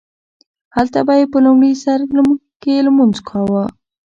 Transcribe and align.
هلته 0.75 0.99
به 1.07 1.13
یې 1.19 1.25
په 1.31 1.37
لومړي 1.45 1.71
سرکې 1.83 2.75
لمونځ 2.85 3.17
کاوو. 3.27 3.63